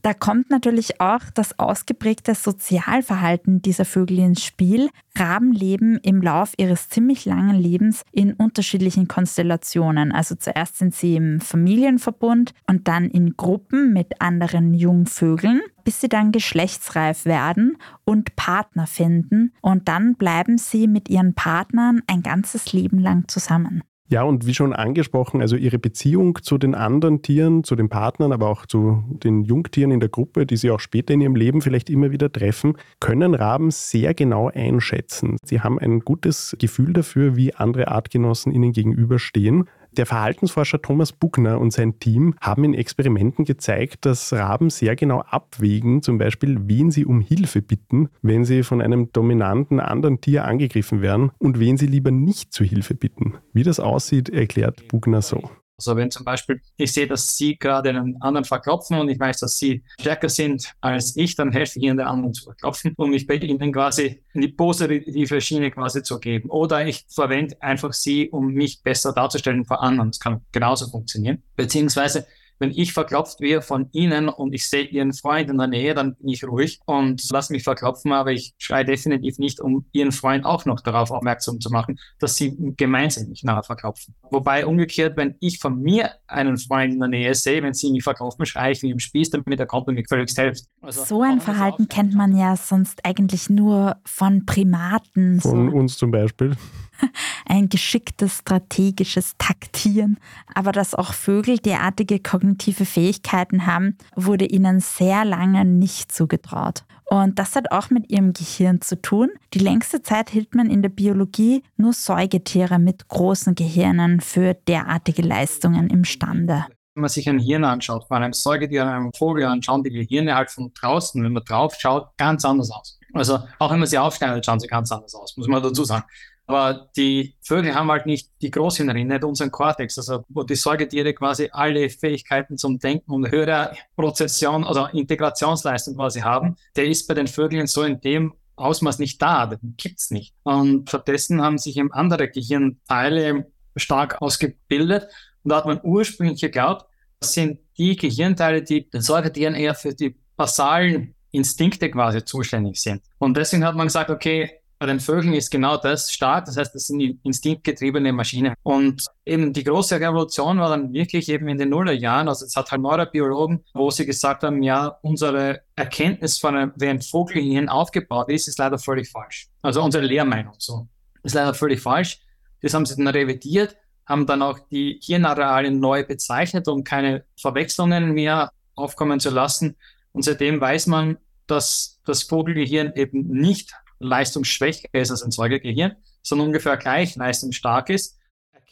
Da 0.04 0.14
kommt 0.14 0.50
natürlich 0.50 1.00
auch 1.00 1.22
das 1.34 1.58
ausgeprägte 1.58 2.36
Sozialverhalten 2.36 3.62
dieser 3.62 3.86
Vögel 3.86 4.20
ins 4.20 4.44
Spiel. 4.44 4.90
Raben 5.16 5.54
leben 5.54 5.98
im 6.04 6.22
Lauf 6.22 6.52
ihres 6.58 6.90
ziemlich 6.90 7.24
langen 7.24 7.56
Lebens 7.56 8.02
in 8.12 8.34
unterschiedlichen 8.34 9.08
Konstellationen. 9.08 10.12
Also 10.12 10.36
zuerst 10.36 10.78
sind 10.78 10.94
sie 10.94 11.16
im 11.16 11.40
Familienverbund 11.40 12.54
und 12.68 12.90
dann 12.90 13.10
in 13.10 13.38
Gruppen 13.38 13.94
mit 13.94 14.20
anderen 14.20 14.74
Jungvögeln, 14.74 15.62
bis 15.86 16.02
sie 16.02 16.10
dann 16.10 16.34
geschlechtsreif 16.34 17.24
werden 17.24 17.78
und 18.04 18.36
Partner 18.36 18.88
finden. 18.88 19.54
Und 19.62 19.88
dann 19.88 20.16
bleiben 20.16 20.58
sie 20.58 20.90
mit 20.90 21.08
ihren 21.08 21.34
Partnern 21.34 22.02
ein 22.08 22.24
ganzes 22.24 22.74
Leben 22.74 23.00
lang 23.00 23.30
zusammen. 23.30 23.84
Ja, 24.14 24.22
und 24.22 24.46
wie 24.46 24.54
schon 24.54 24.74
angesprochen, 24.74 25.42
also 25.42 25.56
ihre 25.56 25.80
Beziehung 25.80 26.38
zu 26.44 26.60
den 26.60 26.76
anderen 26.76 27.24
Tieren, 27.24 27.64
zu 27.64 27.76
den 27.76 27.90
Partnern, 27.90 28.32
aber 28.32 28.48
auch 28.48 28.68
zu 28.68 29.04
den 29.10 29.42
Jungtieren 29.42 29.90
in 29.90 30.00
der 30.00 30.10
Gruppe, 30.10 30.46
die 30.46 30.56
sie 30.56 30.70
auch 30.70 30.80
später 30.80 31.16
in 31.16 31.22
ihrem 31.22 31.36
Leben 31.36 31.64
vielleicht 31.64 31.90
immer 31.90 32.12
wieder 32.12 32.32
treffen, 32.32 32.78
können 33.00 33.34
Raben 33.34 33.72
sehr 33.72 34.14
genau 34.14 34.50
einschätzen. 34.50 35.38
Sie 35.44 35.62
haben 35.62 35.80
ein 35.80 36.02
gutes 36.02 36.56
Gefühl 36.60 36.94
dafür, 36.94 37.36
wie 37.36 37.56
andere 37.56 37.88
Artgenossen 37.88 38.52
ihnen 38.52 38.72
gegenüberstehen. 38.72 39.68
Der 39.98 40.08
Verhaltensforscher 40.08 40.82
Thomas 40.82 41.12
Buckner 41.12 41.60
und 41.60 41.72
sein 41.72 42.00
Team 42.00 42.36
haben 42.42 42.64
in 42.64 42.74
Experimenten 42.74 43.46
gezeigt, 43.46 44.06
dass 44.06 44.34
Raben 44.34 44.72
sehr 44.72 44.96
genau 44.96 45.22
abwägen, 45.22 46.02
zum 46.02 46.18
Beispiel, 46.18 46.58
wen 46.68 46.90
sie 46.90 47.06
um 47.06 47.22
Hilfe 47.22 47.62
bitten, 47.62 48.10
wenn 48.24 48.44
sie 48.44 48.64
von 48.64 48.82
einem 48.82 49.12
dominanten 49.12 49.80
anderen 49.80 50.20
Tier 50.20 50.46
angegriffen 50.46 51.02
werden 51.02 51.32
und 51.38 51.60
wen 51.60 51.78
sie 51.78 51.86
lieber 51.88 52.10
nicht 52.10 52.54
zu 52.54 52.64
Hilfe 52.64 52.96
bitten. 52.96 53.36
Wie 53.54 53.64
das 53.64 53.80
aussieht, 53.80 54.30
erklärt 54.30 54.88
Buckner 54.88 55.22
so. 55.22 55.50
Also 55.78 55.96
wenn 55.96 56.12
zum 56.12 56.24
Beispiel 56.24 56.62
ich 56.78 56.94
sehe, 56.94 57.08
dass 57.08 57.36
Sie 57.36 57.58
gerade 57.58 57.90
einen 57.90 58.22
anderen 58.22 58.46
verklopfen 58.46 59.00
und 59.00 59.10
ich 59.10 59.20
weiß, 59.20 59.40
dass 59.40 59.58
Sie 59.58 59.84
stärker 60.00 60.30
sind 60.30 60.74
als 60.82 61.18
ich, 61.18 61.36
dann 61.36 61.52
helfe 61.52 61.80
ich 61.80 61.86
Ihnen, 61.86 61.98
den 61.98 62.06
anderen 62.06 62.34
zu 62.34 62.44
verklopfen, 62.44 62.94
um 62.98 63.10
mich 63.10 63.26
bei 63.26 63.36
Ihnen 63.36 63.74
quasi 63.74 64.22
in 64.34 64.42
die 64.42 64.50
positive 64.50 65.42
Schiene 65.42 65.72
quasi 65.72 66.04
zu 66.04 66.20
geben. 66.20 66.50
Oder 66.50 66.86
ich 66.86 67.06
verwende 67.10 67.60
einfach 67.62 67.94
Sie, 67.94 68.30
um 68.30 68.54
mich 68.54 68.84
besser 68.84 69.14
darzustellen 69.14 69.66
vor 69.66 69.82
anderen. 69.82 70.12
Das 70.12 70.20
kann 70.20 70.42
genauso 70.52 70.90
funktionieren. 70.90 71.42
Beziehungsweise 71.56 72.28
wenn 72.60 72.72
ich 72.72 72.94
verklopft 72.94 73.42
werde 73.42 73.62
von 73.62 73.90
Ihnen 73.92 74.30
und 74.30 74.54
ich 74.54 74.68
sehe 74.68 74.86
Ihren 74.86 75.14
Freund 75.14 75.50
in 75.50 75.58
der 75.58 75.68
Nähe, 75.68 75.94
dann 75.94 76.16
bin 76.16 76.30
ich 76.30 76.44
ruhig 76.44 76.80
und 76.86 77.22
lasse 77.32 77.54
mich 77.54 77.64
verklopfen, 77.64 78.12
aber 78.12 78.32
ich 78.32 78.54
schreie 78.58 78.86
definitiv 78.86 79.38
nicht, 79.40 79.60
um 79.60 79.86
Ihren 79.92 80.12
Freund 80.12 80.46
auch 80.46 80.66
noch 80.66 80.80
darauf 80.80 81.12
aufmerksam 81.12 81.60
zu 81.60 81.70
machen, 81.70 82.00
dass 82.20 82.36
Sie 82.36 82.56
gemeinsam 82.78 83.30
mich 83.30 83.44
nachher 83.44 83.64
verklopfen. 83.64 84.16
Wobei 84.30 84.66
umgekehrt, 84.66 85.18
wenn 85.18 85.36
ich 85.40 85.60
von 85.60 85.82
mir 85.82 86.12
einen 86.28 86.58
Freund 86.58 86.94
in 86.94 87.00
der 87.00 87.10
Nähe 87.10 87.36
sehe, 87.36 87.62
wenn 87.64 87.74
Sie 87.74 87.92
mich 87.92 88.04
verklopfen, 88.04 88.46
schreie 88.46 88.72
ich 88.72 88.82
wie 88.82 88.92
im 88.92 89.00
Spieß, 89.00 89.32
damit 89.32 89.60
der 89.60 89.68
Kommt 89.68 89.88
mir 89.88 90.04
völlig 90.08 90.32
hilft. 90.36 90.66
Also, 90.82 91.04
so 91.04 91.22
ein 91.22 91.42
Verhalten 91.42 91.88
kennt 91.88 92.14
man 92.14 92.36
ja 92.36 92.56
sonst 92.56 93.06
eigentlich 93.06 93.50
nur 93.50 93.98
von 94.06 94.46
Primaten. 94.46 95.42
Von 95.42 95.72
so. 95.72 95.78
uns 95.78 95.98
zum 95.98 96.12
Beispiel 96.12 96.56
ein 97.46 97.70
geschicktes 97.70 98.40
strategisches 98.40 99.36
Taktieren. 99.38 100.18
Aber 100.54 100.72
dass 100.72 100.96
auch 100.96 101.14
Vögel 101.14 101.60
derartige 101.60 102.20
kognitive 102.20 102.86
Fähigkeiten 102.86 103.66
haben, 103.66 103.98
wurde 104.16 104.46
ihnen 104.46 104.80
sehr 104.80 105.26
lange 105.26 105.66
nicht 105.66 106.12
zugetraut. 106.12 106.86
Und 107.06 107.38
das 107.38 107.56
hat 107.56 107.72
auch 107.72 107.90
mit 107.90 108.10
ihrem 108.10 108.34
Gehirn 108.34 108.82
zu 108.82 109.00
tun. 109.00 109.30
Die 109.54 109.60
längste 109.60 110.02
Zeit 110.02 110.30
hielt 110.30 110.56
man 110.56 110.70
in 110.70 110.82
der 110.82 110.90
Biologie 110.90 111.64
nur 111.78 111.94
Säugetiere 111.94 112.80
mit 112.80 113.08
großen 113.08 113.56
Gehirnen 113.56 114.22
für 114.22 114.56
derartige 114.56 115.22
Leistungen 115.22 115.90
imstande. 115.90 116.66
Wenn 116.96 117.02
man 117.02 117.10
sich 117.10 117.28
ein 117.28 117.40
Hirn 117.40 117.66
anschaut, 117.66 118.08
von 118.08 118.18
einem 118.18 118.34
Säugetier, 118.34 118.88
einem 118.88 119.12
Vogel 119.18 119.46
anschaut, 119.46 119.86
die 119.86 119.92
Gehirne 119.92 120.36
halt 120.36 120.52
von 120.52 120.72
draußen, 120.74 121.24
wenn 121.24 121.34
man 121.34 121.44
drauf 121.44 121.76
schaut, 121.78 122.10
ganz 122.18 122.46
anders 122.46 122.72
aus. 122.72 123.00
Also 123.14 123.40
auch 123.60 123.72
wenn 123.72 123.80
man 123.80 123.88
sie 123.88 123.98
aufschneidet, 123.98 124.46
schauen 124.46 124.60
sie 124.60 124.68
ganz 124.68 124.92
anders 124.92 125.14
aus, 125.14 125.38
muss 125.38 125.48
man 125.48 125.62
dazu 125.62 125.84
sagen. 125.84 126.06
Aber 126.46 126.90
die 126.98 127.36
Vögel 127.42 127.74
haben 127.74 127.90
halt 127.90 128.06
nicht 128.06 128.30
die 128.42 128.52
Großhirnrinde, 128.52 129.14
nicht 129.14 129.24
unseren 129.24 129.50
Kortex, 129.50 129.98
also 129.98 130.26
wo 130.28 130.44
die 130.44 130.56
Säugetiere 130.56 131.14
quasi 131.14 131.50
alle 131.52 131.90
Fähigkeiten 131.90 132.58
zum 132.58 132.80
Denken 132.80 133.12
und 133.12 133.32
höhere 133.32 133.76
Prozession, 133.96 134.64
also 134.64 134.86
Integrationsleistung 134.88 135.96
quasi 135.96 136.20
haben. 136.20 136.58
Der 136.76 136.86
ist 136.86 137.08
bei 137.08 137.14
den 137.14 137.28
Vögeln 137.28 137.68
so 137.68 137.84
in 137.84 138.02
dem 138.02 138.34
Ausmaß 138.56 139.00
nicht 139.00 139.22
da, 139.22 139.48
den 139.48 139.76
gibt's 139.78 140.12
nicht. 140.12 140.36
Und 140.44 140.90
stattdessen 140.90 141.42
haben 141.42 141.58
sich 141.58 141.78
eben 141.78 141.92
andere 141.92 142.30
Gehirnteile 142.30 143.48
stark 143.76 144.22
ausgebildet. 144.22 145.08
Und 145.44 145.50
da 145.50 145.58
hat 145.58 145.66
man 145.66 145.80
ursprünglich 145.84 146.42
geglaubt, 146.42 146.86
das 147.20 147.34
sind 147.34 147.60
die 147.78 147.96
Gehirnteile, 147.96 148.62
die 148.62 148.90
den 148.90 149.02
Säugetieren 149.02 149.56
eher 149.56 149.76
für 149.76 149.94
die 149.96 150.16
basalen 150.36 151.16
Instinkte 151.32 151.90
quasi 151.90 152.24
zuständig 152.24 152.80
sind. 152.80 153.02
Und 153.18 153.36
deswegen 153.38 153.66
hat 153.66 153.76
man 153.76 153.88
gesagt, 153.88 154.10
okay, 154.10 154.60
bei 154.84 154.88
den 154.88 155.00
Vögeln 155.00 155.34
ist 155.34 155.50
genau 155.50 155.78
das 155.78 156.12
stark. 156.12 156.44
Das 156.44 156.58
heißt, 156.58 156.76
das 156.76 156.88
sind 156.88 157.00
instinktgetriebene 157.24 158.12
Maschinen. 158.12 158.54
Und 158.64 159.06
eben 159.26 159.54
die 159.54 159.64
große 159.64 159.98
Revolution 159.98 160.60
war 160.60 160.72
dann 160.72 160.92
wirklich 160.92 161.30
eben 161.30 161.48
in 161.48 161.58
den 161.58 161.70
Nullerjahren. 161.70 162.28
Also 162.28 162.46
es 162.46 162.58
hat 162.58 162.70
halt 162.70 162.82
Neurobiologen, 162.82 163.64
wo 163.74 163.90
sie 163.92 164.06
gesagt 164.06 164.44
haben, 164.44 164.62
ja, 164.62 165.00
unsere 165.02 165.62
Erkenntnis 165.78 166.38
von 166.38 166.58
einem, 166.58 166.74
wie 166.76 166.90
ein 166.90 167.02
Vogelgehirn 167.02 167.70
aufgebaut 167.70 168.28
ist, 168.28 168.50
ist 168.50 168.60
leider 168.60 168.78
völlig 168.78 169.10
falsch. 169.10 169.48
Also 169.62 169.82
unsere 169.82 170.04
Lehrmeinung 170.04 170.56
so 170.58 170.90
ist 171.24 171.36
leider 171.36 171.54
völlig 171.54 171.80
falsch. 171.80 172.20
Das 172.62 172.74
haben 172.74 172.86
sie 172.86 172.98
dann 172.98 173.08
revidiert, 173.08 173.78
haben 174.06 174.26
dann 174.26 174.42
auch 174.42 174.60
die 174.70 175.00
Hirnareale 175.02 175.72
neu 175.72 176.06
bezeichnet, 176.06 176.68
um 176.68 176.84
keine 176.84 177.24
Verwechslungen 177.40 178.12
mehr 178.12 178.52
aufkommen 178.76 179.22
zu 179.22 179.30
lassen. 179.30 179.78
Und 180.12 180.24
seitdem 180.24 180.60
weiß 180.60 180.88
man, 180.88 181.20
dass 181.48 182.02
das 182.06 182.24
Vogelgehirn 182.24 182.92
eben 182.96 183.30
nicht 183.30 183.74
leistungsschwächer 184.04 184.90
ist 184.94 185.12
als 185.12 185.24
ein 185.24 185.32
Säugegehirn, 185.32 185.96
sondern 186.22 186.48
ungefähr 186.48 186.78
gleich 186.78 187.16
leistungsstark 187.16 187.90
ist. 187.90 188.20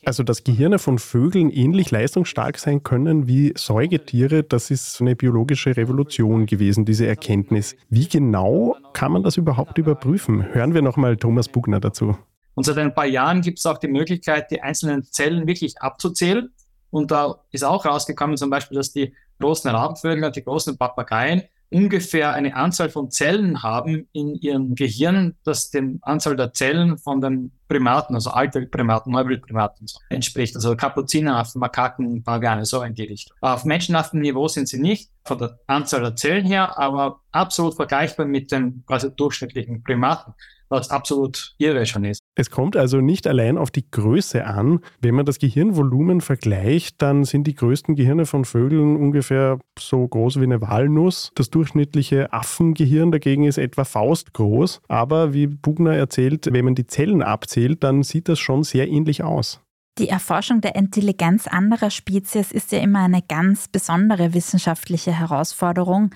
Also, 0.03 0.23
dass 0.23 0.43
Gehirne 0.43 0.79
von 0.79 0.97
Vögeln 0.97 1.51
ähnlich 1.51 1.91
leistungsstark 1.91 2.57
sein 2.57 2.81
können 2.81 3.27
wie 3.27 3.53
Säugetiere, 3.55 4.41
das 4.41 4.71
ist 4.71 4.99
eine 4.99 5.15
biologische 5.15 5.77
Revolution 5.77 6.47
gewesen, 6.47 6.85
diese 6.85 7.05
Erkenntnis. 7.05 7.75
Wie 7.89 8.07
genau 8.07 8.75
kann 8.93 9.11
man 9.11 9.21
das 9.21 9.37
überhaupt 9.37 9.77
überprüfen? 9.77 10.53
Hören 10.53 10.73
wir 10.73 10.81
nochmal 10.81 11.17
Thomas 11.17 11.47
Bugner 11.47 11.79
dazu. 11.79 12.17
Und 12.55 12.63
seit 12.63 12.79
ein 12.79 12.95
paar 12.95 13.05
Jahren 13.05 13.41
gibt 13.41 13.59
es 13.59 13.65
auch 13.67 13.77
die 13.77 13.87
Möglichkeit, 13.87 14.49
die 14.49 14.61
einzelnen 14.61 15.03
Zellen 15.03 15.45
wirklich 15.45 15.79
abzuzählen. 15.79 16.49
Und 16.89 17.11
da 17.11 17.43
ist 17.51 17.63
auch 17.63 17.85
rausgekommen 17.85 18.37
zum 18.37 18.49
Beispiel, 18.49 18.77
dass 18.77 18.91
die 18.91 19.13
großen 19.39 19.69
Rabenvögel 19.69 20.23
und 20.23 20.35
die 20.35 20.43
großen 20.43 20.77
Papageien 20.77 21.43
ungefähr 21.71 22.33
eine 22.33 22.55
Anzahl 22.55 22.89
von 22.89 23.09
Zellen 23.09 23.63
haben 23.63 24.07
in 24.11 24.35
ihrem 24.35 24.75
Gehirn, 24.75 25.35
das 25.43 25.71
dem 25.71 25.99
Anzahl 26.01 26.35
der 26.35 26.53
Zellen 26.53 26.97
von 26.97 27.21
den 27.21 27.51
Primaten, 27.71 28.15
also 28.15 28.31
alte 28.31 28.65
Primaten, 28.65 29.13
Neubildprimaten 29.13 29.87
so, 29.87 29.97
entspricht. 30.09 30.55
Also 30.55 30.75
Kapuzineraffen, 30.75 31.59
Makaken, 31.59 32.21
Paviane, 32.21 32.65
so 32.65 32.81
in 32.83 32.93
die 32.93 33.03
Richtung. 33.03 33.37
Auf 33.39 33.63
Menschenaffenniveau 33.63 34.49
sind 34.49 34.67
sie 34.67 34.77
nicht 34.77 35.09
von 35.23 35.37
der 35.37 35.57
Anzahl 35.67 36.01
der 36.01 36.17
Zellen 36.17 36.45
her, 36.45 36.77
aber 36.77 37.21
absolut 37.31 37.75
vergleichbar 37.75 38.25
mit 38.25 38.51
den 38.51 38.83
quasi 38.85 39.15
durchschnittlichen 39.15 39.83
Primaten 39.83 40.33
was 40.71 40.89
absolut 40.89 41.53
irre 41.57 41.85
schon 41.85 42.05
ist. 42.05 42.21
Es 42.33 42.49
kommt 42.49 42.77
also 42.77 43.01
nicht 43.01 43.27
allein 43.27 43.57
auf 43.57 43.69
die 43.69 43.91
Größe 43.91 44.45
an. 44.45 44.79
Wenn 45.01 45.13
man 45.13 45.25
das 45.25 45.37
Gehirnvolumen 45.37 46.21
vergleicht, 46.21 47.01
dann 47.01 47.25
sind 47.25 47.45
die 47.45 47.53
größten 47.53 47.95
Gehirne 47.95 48.25
von 48.25 48.45
Vögeln 48.45 48.95
ungefähr 48.95 49.59
so 49.77 50.07
groß 50.07 50.39
wie 50.39 50.45
eine 50.45 50.61
Walnuss. 50.61 51.31
Das 51.35 51.49
durchschnittliche 51.49 52.31
Affengehirn 52.31 53.11
dagegen 53.11 53.43
ist 53.43 53.57
etwa 53.57 53.83
faustgroß. 53.83 54.81
Aber 54.87 55.33
wie 55.33 55.47
Bugner 55.47 55.93
erzählt, 55.93 56.47
wenn 56.51 56.65
man 56.65 56.75
die 56.75 56.87
Zellen 56.87 57.21
abzählt, 57.21 57.60
dann 57.69 58.03
sieht 58.03 58.29
das 58.29 58.39
schon 58.39 58.63
sehr 58.63 58.87
ähnlich 58.87 59.23
aus. 59.23 59.61
Die 59.97 60.07
Erforschung 60.07 60.61
der 60.61 60.75
Intelligenz 60.75 61.47
anderer 61.47 61.89
Spezies 61.89 62.51
ist 62.51 62.71
ja 62.71 62.79
immer 62.79 63.03
eine 63.03 63.21
ganz 63.21 63.67
besondere 63.67 64.33
wissenschaftliche 64.33 65.11
Herausforderung 65.11 66.11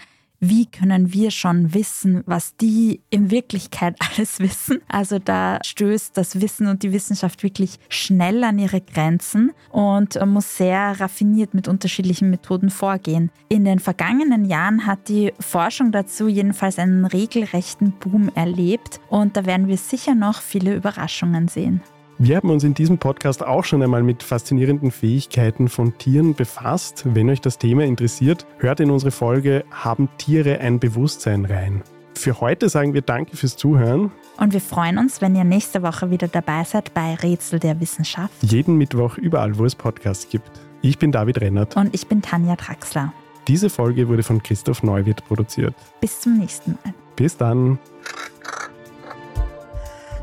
wie 0.50 0.66
können 0.66 1.14
wir 1.14 1.32
schon 1.32 1.74
wissen, 1.74 2.24
was 2.26 2.56
die 2.56 3.02
in 3.10 3.32
Wirklichkeit 3.32 3.96
alles 4.18 4.40
wissen. 4.40 4.82
Also 4.88 5.20
da 5.20 5.60
stößt 5.64 6.18
das 6.18 6.42
Wissen 6.42 6.68
und 6.68 6.84
die 6.84 6.92
Wissenschaft 6.92 7.44
wirklich 7.44 7.80
schnell 7.90 8.44
an 8.44 8.60
ihre 8.60 8.82
Grenzen 8.82 9.52
und 9.72 10.20
muss 10.26 10.58
sehr 10.58 11.00
raffiniert 11.00 11.54
mit 11.54 11.68
unterschiedlichen 11.68 12.30
Methoden 12.30 12.70
vorgehen. 12.70 13.32
In 13.50 13.66
den 13.66 13.80
vergangenen 13.80 14.46
Jahren 14.46 14.86
hat 14.86 15.10
die 15.10 15.34
Forschung 15.40 15.92
dazu 15.92 16.28
jedenfalls 16.28 16.80
einen 16.80 17.06
regelrechten 17.06 17.92
Boom 17.92 18.30
erlebt 18.36 19.00
und 19.10 19.38
da 19.38 19.46
werden 19.46 19.68
wir 19.68 19.78
sicher 19.78 20.16
noch 20.16 20.42
viele 20.42 20.76
Überraschungen 20.76 21.48
sehen. 21.48 21.82
Wir 22.18 22.38
haben 22.38 22.50
uns 22.50 22.64
in 22.64 22.74
diesem 22.74 22.98
Podcast 22.98 23.46
auch 23.46 23.66
schon 23.66 23.84
einmal 23.84 24.02
mit 24.02 24.24
faszinierenden 24.24 24.90
Fähigkeiten 24.90 25.68
von 25.68 25.98
Tieren 25.98 26.34
befasst. 26.34 27.04
Wenn 27.06 27.30
euch 27.30 27.42
das 27.42 27.58
Thema 27.58 27.84
interessiert, 27.84 28.46
hört 28.58 28.80
in 28.80 28.90
unsere 28.90 29.12
Folge 29.12 29.66
Haben 29.70 30.08
Tiere 30.18 30.60
ein 30.60 30.80
Bewusstsein 30.80 31.44
rein. 31.44 31.84
Für 32.14 32.40
heute 32.40 32.70
sagen 32.70 32.94
wir 32.94 33.02
Danke 33.02 33.36
fürs 33.36 33.58
Zuhören. 33.58 34.12
Und 34.38 34.54
wir 34.54 34.62
freuen 34.62 34.98
uns, 34.98 35.20
wenn 35.20 35.36
ihr 35.36 35.44
nächste 35.44 35.84
Woche 35.84 36.10
wieder 36.10 36.30
dabei 36.30 36.64
seid 36.64 36.94
bei 36.94 37.16
Rätsel 37.16 37.60
der 37.60 37.82
Wissenschaft. 37.82 38.34
Jeden 38.42 38.78
Mittwoch 38.78 39.18
überall, 39.18 39.58
wo 39.58 39.66
es 39.66 39.76
Podcasts 39.76 40.30
gibt. 40.30 40.50
Ich 40.82 40.98
bin 40.98 41.12
David 41.12 41.42
Rennert. 41.42 41.76
Und 41.76 41.94
ich 41.94 42.08
bin 42.08 42.22
Tanja 42.22 42.56
Traxler. 42.56 43.12
Diese 43.50 43.70
Folge 43.70 44.08
wurde 44.08 44.24
von 44.24 44.42
Christoph 44.42 44.84
Neuwirth 44.84 45.26
produziert. 45.28 45.76
Bis 46.00 46.22
zum 46.22 46.38
nächsten 46.38 46.78
Mal. 46.84 46.94
Bis 47.18 47.36
dann. 47.36 47.78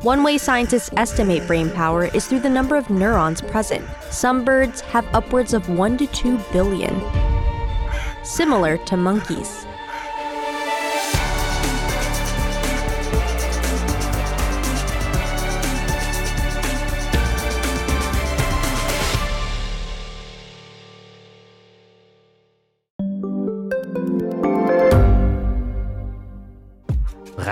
One 0.03 0.21
way 0.21 0.37
scientists 0.37 0.89
estimate 0.97 1.47
brain 1.47 1.69
power 1.69 2.07
is 2.07 2.27
through 2.27 2.41
the 2.41 2.49
number 2.49 2.75
of 2.75 2.89
neurons 2.89 3.39
present. 3.41 3.85
Some 4.09 4.43
birds 4.43 4.81
have 4.81 5.07
upwards 5.15 5.53
of 5.53 5.69
1 5.69 5.97
to 5.97 6.07
2 6.07 6.37
billion, 6.51 7.01
similar 8.21 8.75
to 8.79 8.97
monkeys. 8.97 9.65